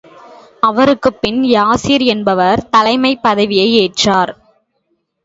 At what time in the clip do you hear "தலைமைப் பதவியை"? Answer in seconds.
2.69-3.69